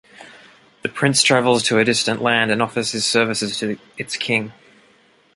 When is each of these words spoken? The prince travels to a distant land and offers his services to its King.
The 0.81 0.89
prince 0.89 1.21
travels 1.21 1.61
to 1.67 1.77
a 1.77 1.85
distant 1.85 2.23
land 2.23 2.49
and 2.49 2.59
offers 2.59 2.91
his 2.91 3.05
services 3.05 3.59
to 3.59 3.77
its 3.99 4.17
King. 4.17 4.51